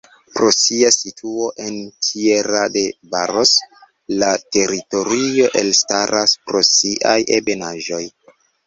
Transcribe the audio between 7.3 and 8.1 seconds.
ebenaĵoj.